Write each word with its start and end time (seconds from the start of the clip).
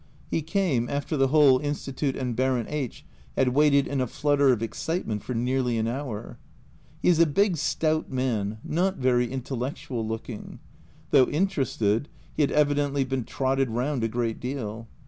He 0.31 0.41
came, 0.41 0.89
after 0.89 1.15
the 1.15 1.27
whole 1.27 1.59
Institute 1.59 2.15
and 2.15 2.35
Baron 2.35 2.65
H 2.67 3.05
had 3.37 3.49
waited 3.49 3.85
in 3.85 4.01
a 4.01 4.07
flutter 4.07 4.51
of 4.51 4.63
excitement 4.63 5.21
for 5.21 5.35
nearly 5.35 5.77
an 5.77 5.87
hour; 5.87 6.39
he 7.03 7.09
is 7.09 7.19
a 7.19 7.27
big 7.27 7.55
stout 7.55 8.09
man, 8.11 8.57
not 8.63 8.95
very 8.97 9.31
intellectual 9.31 10.03
looking. 10.03 10.57
Though 11.11 11.27
interested 11.27 12.09
he 12.33 12.41
had 12.41 12.51
evidently 12.51 13.03
been 13.03 13.25
trotted 13.25 13.69
round 13.69 14.03
a 14.03 14.07
great 14.07 14.39
deal. 14.39 14.87